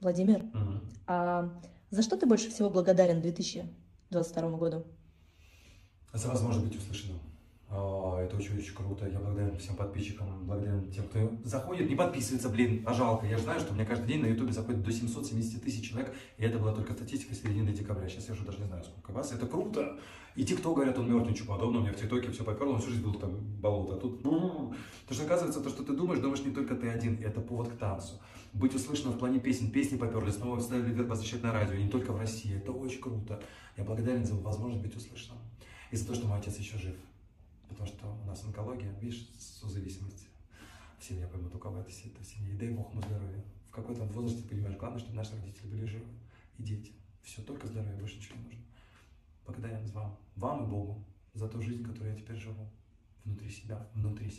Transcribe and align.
Владимир, 0.00 0.42
Мгм. 0.54 0.80
а 1.06 1.48
за 1.90 2.02
что 2.02 2.16
ты 2.16 2.26
больше 2.26 2.50
всего 2.50 2.70
благодарен 2.70 3.20
2022 3.20 4.56
году? 4.58 4.84
За 6.12 6.28
возможность 6.28 6.66
быть 6.66 6.76
услышанным. 6.78 7.18
А, 7.70 8.08
Это 8.22 8.36
очень-очень 8.36 8.74
круто. 8.74 9.06
Я 9.06 9.18
благодарен 9.18 9.56
всем 9.58 9.76
подписчикам, 9.76 10.46
благодарен 10.46 10.90
тем, 10.90 11.04
кто 11.08 11.30
заходит, 11.44 11.88
не 11.88 11.94
подписывается, 11.96 12.48
блин, 12.48 12.82
а 12.86 12.94
жалко. 12.94 13.26
Я 13.26 13.36
же 13.36 13.42
знаю, 13.44 13.60
что 13.60 13.72
у 13.72 13.74
меня 13.74 13.84
каждый 13.84 14.06
день 14.08 14.22
на 14.22 14.26
ютубе 14.26 14.52
заходит 14.52 14.82
до 14.82 14.90
770 14.90 15.62
тысяч 15.62 15.88
человек, 15.90 16.14
и 16.38 16.44
это 16.44 16.58
была 16.58 16.72
только 16.74 16.94
статистика 16.94 17.34
середины 17.34 17.72
декабря. 17.72 18.08
Сейчас 18.08 18.28
я 18.28 18.34
уже 18.34 18.44
даже 18.44 18.58
не 18.58 18.64
знаю, 18.66 18.82
сколько 18.84 19.12
вас. 19.12 19.32
Это 19.32 19.46
круто. 19.46 19.98
И 20.34 20.44
те, 20.44 20.56
кто 20.56 20.74
говорят, 20.74 20.98
он 20.98 21.12
мертв, 21.12 21.28
ничего 21.30 21.54
подобного, 21.54 21.82
у 21.82 21.84
меня 21.86 21.92
в 21.96 22.00
ТикТоке 22.00 22.30
все 22.30 22.42
поперло, 22.44 22.72
он 22.74 22.80
всю 22.80 22.90
жизнь 22.90 23.02
был 23.04 23.14
там 23.14 23.32
болото, 23.60 23.94
а 23.96 24.00
тут... 24.00 24.22
Потому 24.22 24.74
что 25.10 25.14
оказывается, 25.28 25.60
то, 25.60 25.68
что 25.68 25.84
ты 25.84 25.92
думаешь, 25.92 26.20
думаешь 26.20 26.44
не 26.44 26.52
только 26.52 26.74
ты 26.74 26.88
один, 26.88 27.16
и 27.16 27.22
это 27.22 27.40
повод 27.40 27.68
к 27.68 27.76
танцу. 27.76 28.14
Быть 28.54 28.74
услышанным 28.74 29.14
в 29.14 29.18
плане 29.18 29.38
песен, 29.38 29.70
песни 29.70 29.98
поперли, 29.98 30.30
снова 30.30 30.58
ставили 30.60 30.92
вверх 30.92 31.08
возвращать 31.08 31.42
на 31.42 31.52
радио, 31.52 31.74
и 31.74 31.84
не 31.84 31.90
только 31.90 32.12
в 32.12 32.18
России, 32.18 32.56
это 32.56 32.72
очень 32.72 33.00
круто. 33.00 33.40
Я 33.76 33.84
благодарен 33.84 34.24
за 34.24 34.34
возможность 34.34 34.82
быть 34.82 34.96
услышанным. 34.96 35.38
И 35.90 35.96
за 35.96 36.06
то, 36.06 36.14
что 36.14 36.26
мой 36.26 36.38
отец 36.38 36.56
еще 36.56 36.78
жив. 36.78 36.96
Потому 37.68 37.86
что 37.86 38.06
у 38.06 38.26
нас 38.26 38.42
онкология, 38.44 38.90
видишь, 39.00 39.28
созависимость. 39.38 40.28
В 40.98 41.04
семье 41.04 41.26
поймут, 41.26 41.54
у 41.54 41.58
кого 41.58 41.80
это 41.80 41.92
сидит 41.92 42.18
в 42.18 42.24
семье. 42.24 42.54
И 42.54 42.56
дай 42.56 42.70
Бог 42.70 42.90
ему 42.92 43.02
здоровья. 43.02 43.44
В 43.70 43.74
какой-то 43.74 44.04
возрасте 44.04 44.48
понимаешь, 44.48 44.76
главное, 44.76 44.98
чтобы 44.98 45.16
наши 45.16 45.36
родители 45.36 45.66
были 45.68 45.84
живы. 45.84 46.06
И 46.58 46.62
дети. 46.62 46.92
Все, 47.22 47.42
только 47.42 47.66
здоровье, 47.66 47.96
больше 47.98 48.16
ничего 48.16 48.36
не 48.36 48.44
нужно. 48.44 48.60
Благодарен 49.44 49.86
вам, 49.88 50.16
вам 50.36 50.64
и 50.64 50.66
Богу 50.66 51.04
за 51.34 51.48
ту 51.48 51.60
жизнь, 51.60 51.84
которую 51.84 52.12
я 52.12 52.18
теперь 52.18 52.36
живу. 52.36 52.68
Внутри 53.24 53.50
себя, 53.50 53.86
внутри 53.94 54.30
себя. 54.30 54.36